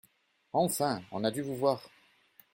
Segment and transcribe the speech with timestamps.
[0.53, 1.87] Enfin, on a dû vous voir!